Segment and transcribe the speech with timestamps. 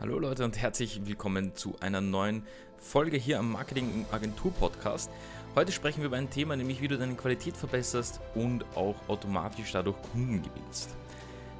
[0.00, 2.42] Hallo Leute und herzlich willkommen zu einer neuen
[2.78, 5.10] Folge hier am Marketing Agentur Podcast.
[5.54, 9.72] Heute sprechen wir über ein Thema, nämlich wie du deine Qualität verbesserst und auch automatisch
[9.72, 10.96] dadurch Kunden gewinnst.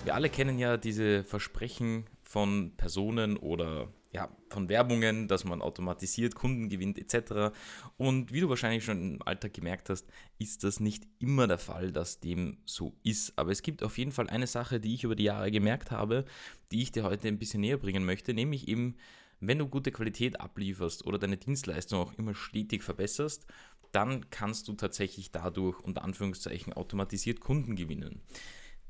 [0.04, 6.34] Wir alle kennen ja diese Versprechen von Personen oder ja, von Werbungen, dass man automatisiert
[6.34, 7.54] Kunden gewinnt etc.
[7.96, 11.92] Und wie du wahrscheinlich schon im Alltag gemerkt hast, ist das nicht immer der Fall,
[11.92, 13.38] dass dem so ist.
[13.38, 16.24] Aber es gibt auf jeden Fall eine Sache, die ich über die Jahre gemerkt habe,
[16.72, 18.96] die ich dir heute ein bisschen näher bringen möchte, nämlich eben,
[19.38, 23.46] wenn du gute Qualität ablieferst oder deine Dienstleistung auch immer stetig verbesserst,
[23.92, 28.20] dann kannst du tatsächlich dadurch unter Anführungszeichen automatisiert Kunden gewinnen.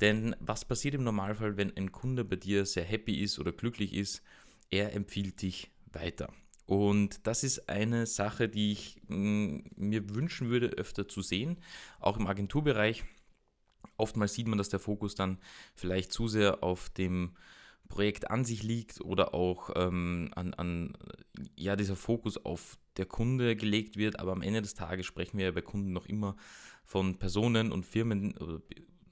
[0.01, 3.95] Denn was passiert im Normalfall, wenn ein Kunde bei dir sehr happy ist oder glücklich
[3.95, 4.23] ist?
[4.71, 6.33] Er empfiehlt dich weiter.
[6.67, 11.59] Und das ist eine Sache, die ich mm, mir wünschen würde, öfter zu sehen,
[11.99, 13.05] auch im Agenturbereich.
[13.97, 15.39] Oftmals sieht man, dass der Fokus dann
[15.75, 17.33] vielleicht zu sehr auf dem
[17.89, 20.97] Projekt an sich liegt oder auch ähm, an, an
[21.57, 24.21] ja, dieser Fokus auf der Kunde gelegt wird.
[24.21, 26.37] Aber am Ende des Tages sprechen wir ja bei Kunden noch immer
[26.85, 28.35] von Personen und Firmen,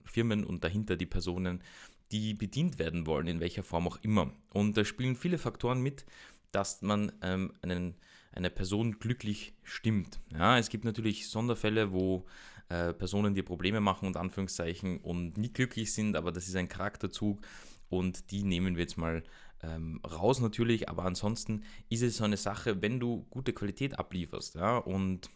[0.04, 1.62] Firmen und dahinter die Personen,
[2.12, 4.32] die bedient werden wollen, in welcher Form auch immer.
[4.52, 6.04] Und da spielen viele Faktoren mit,
[6.52, 7.94] dass man ähm, einen,
[8.32, 10.20] eine Person glücklich stimmt.
[10.32, 12.26] Ja, es gibt natürlich Sonderfälle, wo
[12.68, 16.68] äh, Personen dir Probleme machen und Anführungszeichen und nicht glücklich sind, aber das ist ein
[16.68, 17.40] Charakterzug
[17.88, 19.22] und die nehmen wir jetzt mal
[19.62, 24.54] ähm, raus natürlich, aber ansonsten ist es so eine Sache, wenn du gute Qualität ablieferst
[24.54, 25.30] ja, und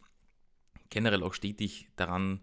[0.90, 2.40] generell auch stetig daran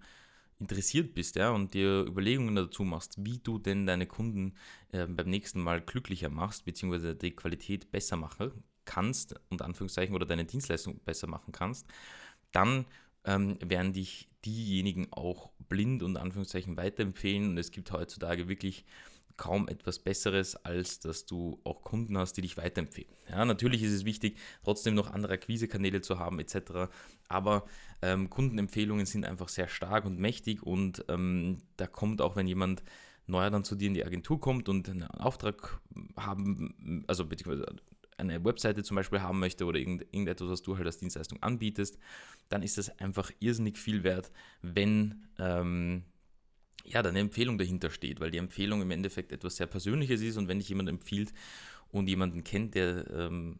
[0.59, 4.55] interessiert bist ja, und dir Überlegungen dazu machst, wie du denn deine Kunden
[4.91, 8.51] äh, beim nächsten Mal glücklicher machst, beziehungsweise die Qualität besser machen
[8.85, 11.87] kannst, unter Anführungszeichen, oder deine Dienstleistung besser machen kannst,
[12.51, 12.85] dann
[13.25, 17.51] ähm, werden dich diejenigen auch blind und Anführungszeichen weiterempfehlen.
[17.51, 18.85] Und es gibt heutzutage wirklich
[19.39, 23.09] kaum etwas Besseres, als dass du auch Kunden hast, die dich weiterempfehlen.
[23.29, 26.91] Ja, natürlich ist es wichtig, trotzdem noch andere Akquisekanäle zu haben etc.
[27.29, 27.65] Aber
[28.01, 32.83] ähm, Kundenempfehlungen sind einfach sehr stark und mächtig und ähm, da kommt auch, wenn jemand
[33.27, 35.79] neuer dann zu dir in die Agentur kommt und einen Auftrag
[36.17, 37.65] haben, also beziehungsweise
[38.17, 41.97] eine Webseite zum Beispiel haben möchte oder irgend, irgendetwas, was du halt als Dienstleistung anbietest,
[42.49, 46.03] dann ist das einfach irrsinnig viel wert, wenn ähm,
[46.85, 50.37] ja, da eine Empfehlung dahinter steht, weil die Empfehlung im Endeffekt etwas sehr Persönliches ist
[50.37, 51.33] und wenn dich jemand empfiehlt
[51.91, 53.57] und jemanden kennt, der ähm,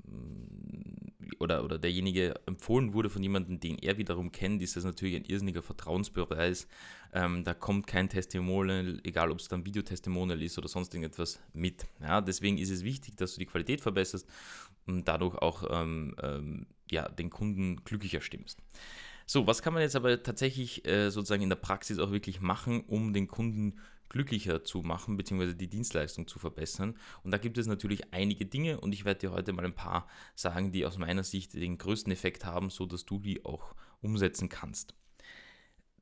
[1.39, 5.25] oder, oder derjenige empfohlen wurde von jemandem, den er wiederum kennt, ist das natürlich ein
[5.25, 6.67] irrsinniger Vertrauensbeweis.
[7.13, 11.85] Ähm, da kommt kein Testimonial, egal ob es dann Videotestimonial ist oder sonst irgendetwas mit.
[12.01, 14.27] Ja, deswegen ist es wichtig, dass du die Qualität verbesserst
[14.85, 18.59] und dadurch auch ähm, ähm ja, den Kunden glücklicher stimmst.
[19.31, 22.81] So, was kann man jetzt aber tatsächlich äh, sozusagen in der Praxis auch wirklich machen,
[22.87, 23.77] um den Kunden
[24.09, 26.97] glücklicher zu machen, beziehungsweise die Dienstleistung zu verbessern?
[27.21, 30.07] Und da gibt es natürlich einige Dinge und ich werde dir heute mal ein paar
[30.33, 34.49] sagen, die aus meiner Sicht den größten Effekt haben, so dass du die auch umsetzen
[34.49, 34.95] kannst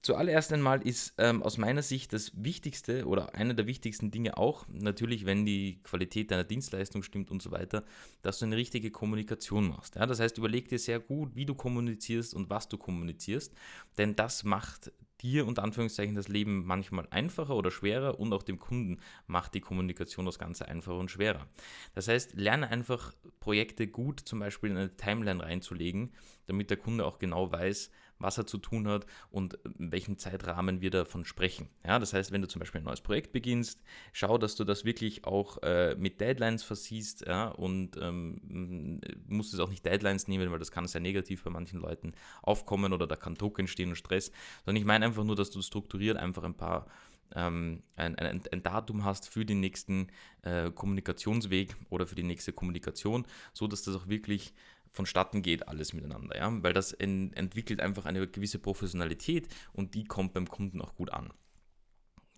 [0.08, 4.66] zuallererst einmal ist ähm, aus meiner Sicht das Wichtigste oder einer der wichtigsten Dinge auch,
[4.70, 7.84] natürlich, wenn die Qualität deiner Dienstleistung stimmt und so weiter,
[8.22, 9.96] dass du eine richtige Kommunikation machst.
[9.96, 10.06] Ja?
[10.06, 13.54] Das heißt, überleg dir sehr gut, wie du kommunizierst und was du kommunizierst,
[13.98, 18.60] denn das macht dir unter Anführungszeichen das Leben manchmal einfacher oder schwerer und auch dem
[18.60, 21.48] Kunden macht die Kommunikation das Ganze einfacher und schwerer.
[21.96, 26.14] Das heißt, lerne einfach Projekte gut zum Beispiel in eine Timeline reinzulegen,
[26.46, 30.82] damit der Kunde auch genau weiß, was er zu tun hat und in welchem Zeitrahmen
[30.82, 31.70] wir davon sprechen.
[31.86, 33.82] Ja, das heißt, wenn du zum Beispiel ein neues Projekt beginnst,
[34.14, 39.60] schau, dass du das wirklich auch äh, mit Deadlines versiehst ja, und ähm, musst es
[39.60, 43.16] auch nicht Deadlines nehmen, weil das kann sehr negativ bei manchen Leuten aufkommen oder da
[43.16, 44.32] kann Druck entstehen und Stress,
[44.66, 46.88] sondern ich meine einfach nur, dass du strukturiert einfach ein paar
[47.36, 50.08] ähm, ein, ein, ein, Datum hast für den nächsten
[50.44, 54.54] äh, Kommunikationsweg oder für die nächste Kommunikation, so dass das auch wirklich
[54.98, 60.04] vonstatten geht alles miteinander, ja, weil das in, entwickelt einfach eine gewisse Professionalität und die
[60.04, 61.32] kommt beim Kunden auch gut an.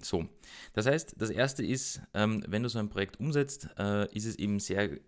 [0.02, 0.28] So,
[0.74, 4.36] das heißt, das erste ist, ähm, wenn du so ein Projekt umsetzt, äh, ist es
[4.36, 5.00] eben sehr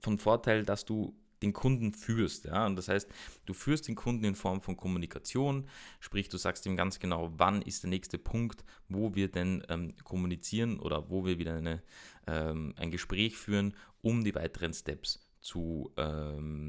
[0.00, 2.44] von Vorteil, dass du den Kunden führst.
[2.46, 2.66] Ja?
[2.66, 3.08] Und das heißt,
[3.46, 5.68] du führst den Kunden in Form von Kommunikation,
[6.00, 9.94] sprich, du sagst ihm ganz genau, wann ist der nächste Punkt, wo wir denn ähm,
[10.02, 11.82] kommunizieren oder wo wir wieder eine,
[12.26, 16.67] ähm, ein Gespräch führen, um die weiteren Steps zu, ähm,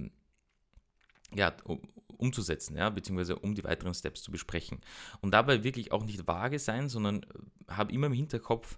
[1.35, 1.53] ja,
[2.17, 4.79] umzusetzen, ja, beziehungsweise um die weiteren Steps zu besprechen.
[5.21, 8.77] Und dabei wirklich auch nicht vage sein, sondern äh, habe immer im Hinterkopf,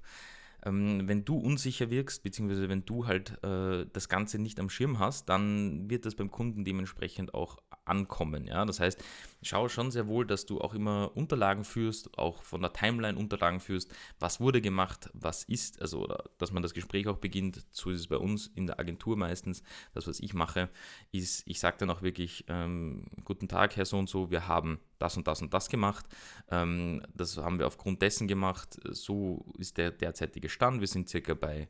[0.63, 4.99] ähm, wenn du unsicher wirkst, beziehungsweise wenn du halt äh, das Ganze nicht am Schirm
[4.99, 8.45] hast, dann wird das beim Kunden dementsprechend auch ankommen.
[8.47, 8.65] Ja?
[8.65, 9.03] Das heißt,
[9.41, 13.59] schau schon sehr wohl, dass du auch immer Unterlagen führst, auch von der Timeline Unterlagen
[13.59, 16.07] führst, was wurde gemacht, was ist, also
[16.37, 19.63] dass man das Gespräch auch beginnt, so ist es bei uns in der Agentur meistens,
[19.93, 20.69] das was ich mache,
[21.11, 24.79] ist, ich sage dann auch wirklich, ähm, guten Tag, Herr so und so, wir haben
[24.99, 26.05] das und das und das gemacht,
[26.49, 31.33] ähm, das haben wir aufgrund dessen gemacht, so ist der derzeitige Stand, wir sind circa
[31.33, 31.67] bei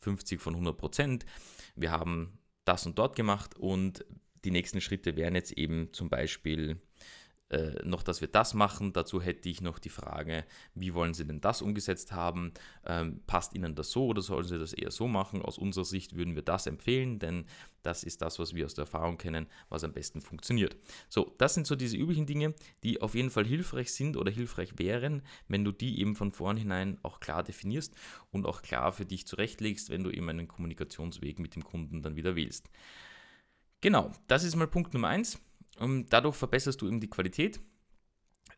[0.00, 1.26] 50 von 100 Prozent,
[1.76, 4.04] wir haben das und dort gemacht und
[4.44, 6.80] die nächsten Schritte wären jetzt eben zum Beispiel
[7.50, 8.92] äh, noch, dass wir das machen.
[8.92, 10.44] Dazu hätte ich noch die Frage,
[10.74, 12.52] wie wollen Sie denn das umgesetzt haben?
[12.86, 15.42] Ähm, passt Ihnen das so oder sollen Sie das eher so machen?
[15.42, 17.46] Aus unserer Sicht würden wir das empfehlen, denn
[17.82, 20.76] das ist das, was wir aus der Erfahrung kennen, was am besten funktioniert.
[21.08, 22.54] So, das sind so diese üblichen Dinge,
[22.84, 26.98] die auf jeden Fall hilfreich sind oder hilfreich wären, wenn du die eben von vornherein
[27.02, 27.96] auch klar definierst
[28.30, 32.14] und auch klar für dich zurechtlegst, wenn du eben einen Kommunikationsweg mit dem Kunden dann
[32.14, 32.70] wieder wählst.
[33.80, 35.38] Genau, das ist mal Punkt Nummer eins.
[35.78, 37.60] Ähm, dadurch verbesserst du eben die Qualität.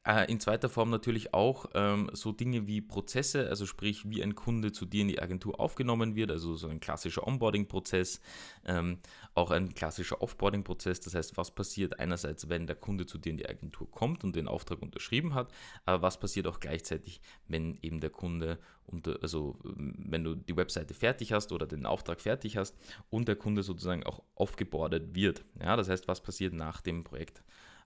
[0.04, 4.34] Äh, in zweiter Form natürlich auch ähm, so Dinge wie Prozesse, also sprich, wie ein
[4.34, 8.20] Kunde zu dir in die Agentur aufgenommen wird, also so ein klassischer Onboarding-Prozess,
[8.64, 8.98] ähm,
[9.34, 11.00] auch ein klassischer Offboarding-Prozess.
[11.00, 14.34] Das heißt, was passiert einerseits, wenn der Kunde zu dir in die Agentur kommt und
[14.34, 15.52] den Auftrag unterschrieben hat,
[15.84, 20.94] aber was passiert auch gleichzeitig, wenn eben der Kunde, unter, also wenn du die Webseite
[20.94, 22.76] fertig hast oder den Auftrag fertig hast
[23.08, 25.44] und der Kunde sozusagen auch aufgebordet wird.
[25.60, 27.44] Ja, das heißt, was passiert nach dem Projekt?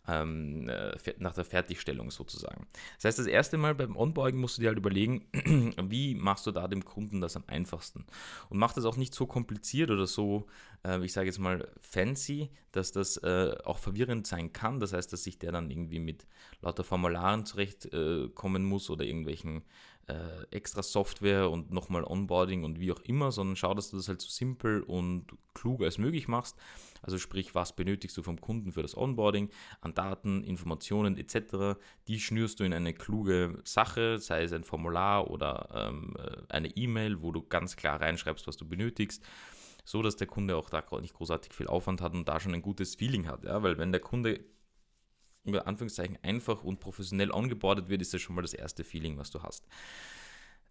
[0.08, 2.66] Ähm, äh, nach der Fertigstellung sozusagen.
[2.96, 5.26] Das heißt, das erste Mal beim Onboarding musst du dir halt überlegen,
[5.82, 8.06] wie machst du da dem Kunden das am einfachsten.
[8.48, 10.46] Und mach das auch nicht so kompliziert oder so,
[10.86, 14.80] äh, ich sage jetzt mal, fancy, dass das äh, auch verwirrend sein kann.
[14.80, 16.26] Das heißt, dass sich der dann irgendwie mit
[16.60, 19.62] lauter Formularen zurechtkommen äh, muss oder irgendwelchen
[20.08, 24.08] äh, extra Software und nochmal Onboarding und wie auch immer, sondern schau, dass du das
[24.08, 26.56] halt so simpel und klug als möglich machst.
[27.02, 29.50] Also sprich, was benötigst du vom Kunden für das Onboarding
[29.80, 31.78] an Daten, Informationen etc.
[32.06, 36.68] Die schnürst du in eine kluge Sache, sei es ein Formular oder ähm, äh, eine
[36.68, 39.24] E-Mail, wo du ganz klar reinschreibst, was du benötigst
[39.86, 42.60] so dass der Kunde auch da nicht großartig viel Aufwand hat und da schon ein
[42.60, 43.44] gutes Feeling hat.
[43.44, 43.62] Ja?
[43.62, 44.40] Weil wenn der Kunde
[45.44, 49.30] über Anführungszeichen einfach und professionell ongeboardet wird, ist das schon mal das erste Feeling, was
[49.30, 49.66] du hast.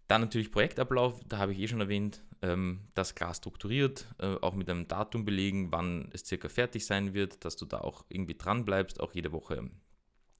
[0.06, 4.54] Dann natürlich Projektablauf, da habe ich eh schon erwähnt, ähm, das klar strukturiert, äh, auch
[4.54, 8.36] mit einem Datum belegen, wann es circa fertig sein wird, dass du da auch irgendwie
[8.36, 9.70] dran bleibst, auch jede Woche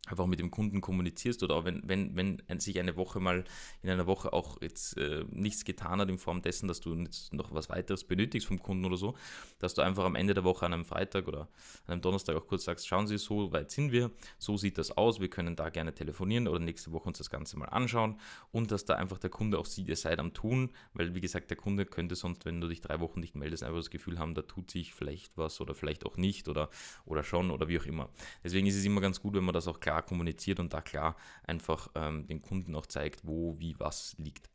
[0.06, 3.44] einfach mit dem Kunden kommunizierst oder auch wenn, wenn, wenn sich eine Woche mal
[3.82, 7.32] in einer Woche auch jetzt äh, nichts getan hat in Form dessen, dass du jetzt
[7.32, 9.14] noch was weiteres benötigst vom Kunden oder so,
[9.58, 11.48] dass du einfach am Ende der Woche an einem Freitag oder
[11.86, 14.96] an einem Donnerstag auch kurz sagst, schauen Sie, so weit sind wir, so sieht das
[14.96, 18.20] aus, wir können da gerne telefonieren oder nächste Woche uns das Ganze mal anschauen
[18.52, 21.50] und dass da einfach der Kunde auch sieht, ihr seid am Tun, weil wie gesagt,
[21.50, 24.34] der Kunde könnte sonst, wenn du dich drei Wochen nicht meldest, einfach das Gefühl haben,
[24.34, 26.70] da tut sich vielleicht was oder vielleicht auch nicht oder,
[27.04, 28.08] oder schon oder wie auch immer.
[28.44, 30.80] Deswegen ist es immer ganz gut, wenn man das auch klar klar kommuniziert und da
[30.80, 34.50] klar einfach ähm, den Kunden auch zeigt, wo, wie, was liegt.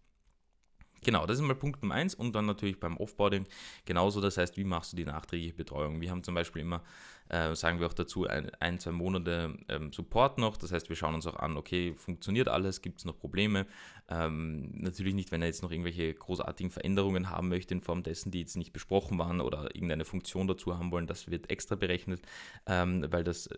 [1.04, 3.48] Genau, das ist mal Punkt Nummer eins und dann natürlich beim Offboarding
[3.86, 6.00] genauso, das heißt, wie machst du die nachträgliche Betreuung?
[6.00, 6.84] Wir haben zum Beispiel immer,
[7.28, 10.96] äh, sagen wir auch dazu, ein, ein zwei Monate ähm, Support noch, das heißt, wir
[10.96, 13.66] schauen uns auch an, okay, funktioniert alles, gibt es noch Probleme?
[14.10, 18.30] Ähm, natürlich nicht, wenn er jetzt noch irgendwelche großartigen Veränderungen haben möchte in Form dessen,
[18.30, 22.22] die jetzt nicht besprochen waren oder irgendeine Funktion dazu haben wollen, das wird extra berechnet,
[22.68, 23.50] ähm, weil das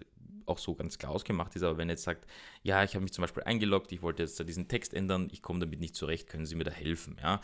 [0.45, 2.25] auch so ganz klar ausgemacht ist, aber wenn er jetzt sagt,
[2.62, 5.60] ja, ich habe mich zum Beispiel eingeloggt, ich wollte jetzt diesen Text ändern, ich komme
[5.60, 7.18] damit nicht zurecht, können Sie mir da helfen?
[7.22, 7.42] Ja,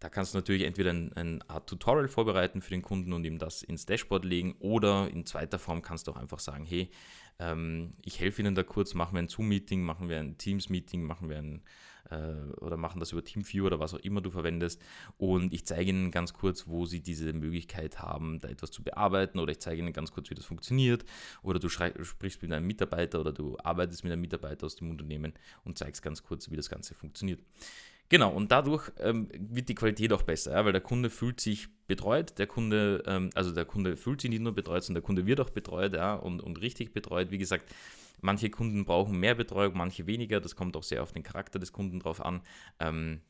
[0.00, 3.38] da kannst du natürlich entweder ein, ein Art Tutorial vorbereiten für den Kunden und ihm
[3.38, 6.90] das ins Dashboard legen oder in zweiter Form kannst du auch einfach sagen, hey,
[7.38, 11.28] ähm, ich helfe Ihnen da kurz, machen wir ein Zoom-Meeting, machen wir ein Teams-Meeting, machen
[11.28, 11.62] wir ein
[12.10, 14.80] äh, oder machen das über TeamViewer oder was auch immer du verwendest.
[15.16, 19.38] Und ich zeige Ihnen ganz kurz, wo Sie diese Möglichkeit haben, da etwas zu bearbeiten
[19.38, 21.04] oder ich zeige Ihnen ganz kurz, wie das funktioniert.
[21.42, 25.32] Oder du sprichst mit einem Mitarbeiter oder du arbeitest mit einem Mitarbeiter aus dem Unternehmen
[25.64, 27.40] und zeigst ganz kurz, wie das Ganze funktioniert.
[28.08, 31.68] Genau, und dadurch ähm, wird die Qualität auch besser, ja, weil der Kunde fühlt sich
[31.88, 35.26] betreut, der Kunde, ähm, also der Kunde fühlt sich nicht nur betreut, sondern der Kunde
[35.26, 37.30] wird auch betreut, ja, und, und richtig betreut.
[37.30, 37.64] Wie gesagt,
[38.20, 40.40] Manche Kunden brauchen mehr Betreuung, manche weniger.
[40.40, 42.40] Das kommt auch sehr auf den Charakter des Kunden drauf an.
[42.80, 43.20] Ähm,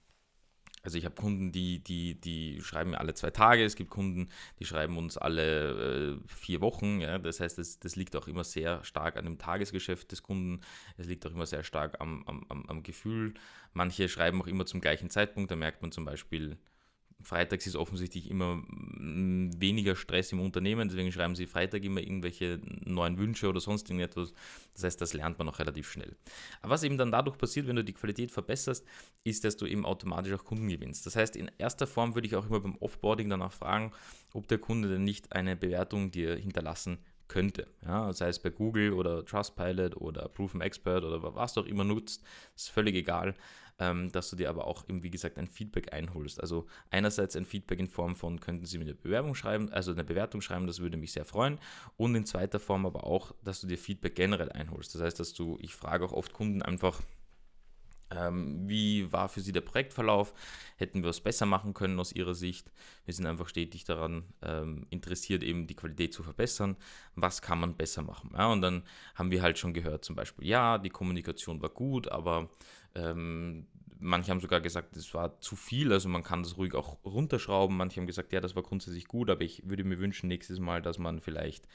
[0.86, 4.28] also ich habe Kunden, die, die, die schreiben alle zwei Tage, es gibt Kunden,
[4.60, 7.00] die schreiben uns alle äh, vier Wochen.
[7.00, 7.18] Ja?
[7.18, 10.60] Das heißt, das, das liegt auch immer sehr stark an dem Tagesgeschäft des Kunden,
[10.96, 13.34] es liegt auch immer sehr stark am, am, am Gefühl.
[13.72, 16.56] Manche schreiben auch immer zum gleichen Zeitpunkt, da merkt man zum Beispiel,
[17.22, 22.60] Freitags ist offensichtlich immer mm, weniger Stress im Unternehmen, deswegen schreiben sie Freitag immer irgendwelche
[22.84, 24.32] neuen Wünsche oder sonst irgendetwas.
[24.74, 26.16] Das heißt, das lernt man auch relativ schnell.
[26.62, 28.84] Aber was eben dann dadurch passiert, wenn du die Qualität verbesserst,
[29.24, 31.06] ist, dass du eben automatisch auch Kunden gewinnst.
[31.06, 33.92] Das heißt, in erster Form würde ich auch immer beim Offboarding danach fragen,
[34.32, 37.66] ob der Kunde denn nicht eine Bewertung dir hinterlassen könnte.
[37.84, 42.22] Ja, sei es bei Google oder Trustpilot oder Proven Expert oder was auch immer nutzt,
[42.54, 43.34] ist völlig egal,
[43.78, 46.40] ähm, dass du dir aber auch eben, wie gesagt, ein Feedback einholst.
[46.40, 50.04] Also einerseits ein Feedback in Form von, könnten Sie mir eine Bewerbung schreiben, also eine
[50.04, 51.58] Bewertung schreiben, das würde mich sehr freuen.
[51.96, 54.94] Und in zweiter Form aber auch, dass du dir Feedback generell einholst.
[54.94, 57.02] Das heißt, dass du, ich frage auch oft Kunden einfach,
[58.10, 60.32] ähm, wie war für Sie der Projektverlauf?
[60.76, 62.70] Hätten wir es besser machen können aus Ihrer Sicht?
[63.04, 66.76] Wir sind einfach stetig daran ähm, interessiert, eben die Qualität zu verbessern.
[67.14, 68.30] Was kann man besser machen?
[68.34, 68.82] Ja, und dann
[69.14, 72.48] haben wir halt schon gehört, zum Beispiel, ja, die Kommunikation war gut, aber
[72.94, 73.66] ähm,
[73.98, 77.76] manche haben sogar gesagt, es war zu viel, also man kann das ruhig auch runterschrauben.
[77.76, 80.82] Manche haben gesagt, ja, das war grundsätzlich gut, aber ich würde mir wünschen nächstes Mal,
[80.82, 81.66] dass man vielleicht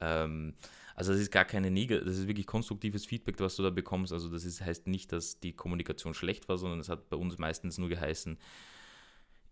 [0.00, 0.54] ähm,
[0.98, 4.12] also das ist gar keine Negative, das ist wirklich konstruktives Feedback, was du da bekommst.
[4.12, 7.38] Also das ist, heißt nicht, dass die Kommunikation schlecht war, sondern es hat bei uns
[7.38, 8.36] meistens nur geheißen,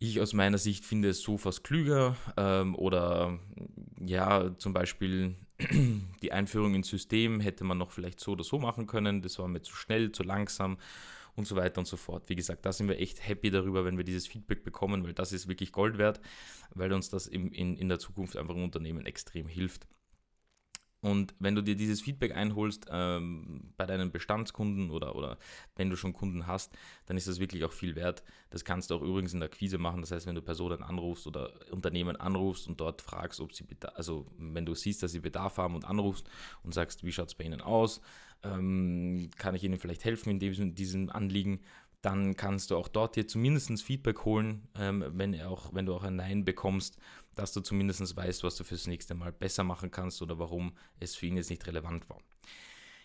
[0.01, 3.39] ich aus meiner Sicht finde es so fast klüger ähm, oder
[4.05, 5.37] ja, zum Beispiel
[6.21, 9.47] die Einführung ins System hätte man noch vielleicht so oder so machen können, das war
[9.47, 10.79] mir zu schnell, zu langsam
[11.37, 12.25] und so weiter und so fort.
[12.27, 15.33] Wie gesagt, da sind wir echt happy darüber, wenn wir dieses Feedback bekommen, weil das
[15.33, 16.21] ist wirklich Gold wert,
[16.75, 19.87] weil uns das im, in, in der Zukunft einfach im Unternehmen extrem hilft.
[21.07, 25.39] Und wenn du dir dieses Feedback einholst ähm, bei deinen Bestandskunden oder, oder
[25.77, 28.25] wenn du schon Kunden hast, dann ist das wirklich auch viel wert.
[28.51, 30.01] Das kannst du auch übrigens in der Akquise machen.
[30.01, 34.27] Das heißt, wenn du Personen anrufst oder Unternehmen anrufst und dort fragst, ob sie, also
[34.37, 36.29] wenn du siehst, dass sie Bedarf haben und anrufst
[36.65, 38.01] und sagst, wie schaut es bei ihnen aus,
[38.43, 41.61] ähm, kann ich ihnen vielleicht helfen in diesem, diesem Anliegen,
[42.03, 46.03] dann kannst du auch dort dir zumindest Feedback holen, ähm, wenn, auch, wenn du auch
[46.03, 46.99] ein Nein bekommst
[47.37, 51.15] dass du zumindest weißt, was du fürs nächste Mal besser machen kannst oder warum es
[51.15, 52.19] für ihn jetzt nicht relevant war.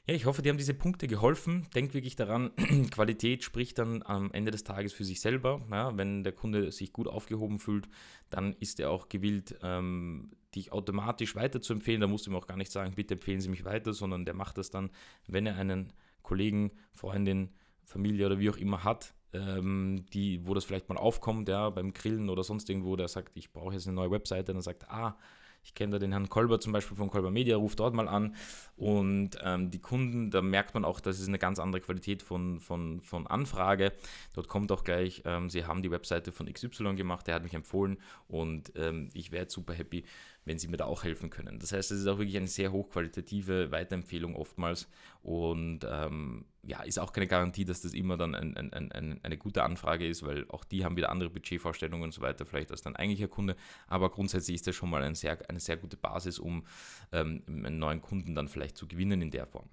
[0.08, 1.68] Ja, ich hoffe, dir haben diese Punkte geholfen.
[1.76, 2.52] Denk wirklich daran,
[2.92, 5.62] Qualität spricht dann am Ende des Tages für sich selber.
[5.70, 7.88] Ja, wenn der Kunde sich gut aufgehoben fühlt,
[8.32, 12.02] dann ist er auch gewillt, ähm, dich automatisch weiter zu empfehlen.
[12.02, 14.34] Da musst du ihm auch gar nicht sagen, bitte empfehlen Sie mich weiter, sondern der
[14.34, 14.90] macht das dann,
[15.28, 17.52] wenn er einen Kollegen, Freundin,
[17.84, 21.94] Familie oder wie auch immer hat, ähm, die, wo das vielleicht mal aufkommt, ja, beim
[21.94, 25.16] Grillen oder sonst irgendwo, der sagt, ich brauche jetzt eine neue Webseite, dann sagt, ah,
[25.64, 28.36] ich kenne da den Herrn Kolber zum Beispiel von Kolber Media, ruft dort mal an.
[28.78, 32.60] Und ähm, die Kunden, da merkt man auch, das ist eine ganz andere Qualität von,
[32.60, 33.94] von, von Anfrage.
[34.34, 37.54] Dort kommt auch gleich, ähm, sie haben die Webseite von XY gemacht, der hat mich
[37.54, 37.98] empfohlen
[38.28, 40.04] und ähm, ich wäre super happy,
[40.46, 41.60] wenn sie mir da auch helfen können.
[41.60, 44.88] Das heißt, es ist auch wirklich eine sehr hochqualitative Weiterempfehlung oftmals
[45.22, 49.38] und ähm, ja, ist auch keine Garantie, dass das immer dann ein, ein, ein, eine
[49.38, 52.82] gute Anfrage ist, weil auch die haben wieder andere Budgetvorstellungen und so weiter, vielleicht als
[52.82, 53.56] dein eigentlicher Kunde.
[53.88, 56.66] Aber grundsätzlich ist das schon mal sehr, eine sehr gute Basis, um
[57.12, 59.70] ähm, einen neuen Kunden dann vielleicht zu gewinnen in der Form.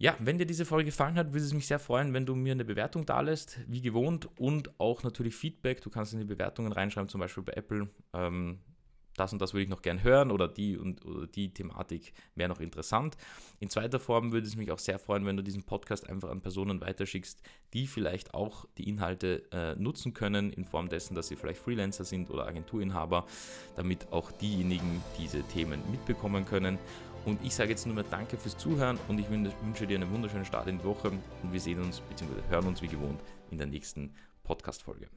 [0.00, 2.52] Ja, wenn dir diese Folge gefallen hat, würde es mich sehr freuen, wenn du mir
[2.52, 5.80] eine Bewertung da lässt, wie gewohnt, und auch natürlich Feedback.
[5.80, 7.88] Du kannst in die Bewertungen reinschreiben, zum Beispiel bei Apple.
[8.12, 8.60] Ähm,
[9.18, 12.48] das und das würde ich noch gern hören oder die und oder die Thematik wäre
[12.48, 13.16] noch interessant.
[13.60, 16.40] In zweiter Form würde es mich auch sehr freuen, wenn du diesen Podcast einfach an
[16.40, 21.36] Personen weiterschickst, die vielleicht auch die Inhalte äh, nutzen können, in Form dessen, dass sie
[21.36, 23.26] vielleicht Freelancer sind oder Agenturinhaber,
[23.76, 26.78] damit auch diejenigen diese Themen mitbekommen können.
[27.24, 30.44] Und ich sage jetzt nur mal Danke fürs Zuhören und ich wünsche dir einen wunderschönen
[30.44, 32.32] Start in die Woche und wir sehen uns bzw.
[32.48, 33.20] hören uns wie gewohnt
[33.50, 35.08] in der nächsten Podcast-Folge.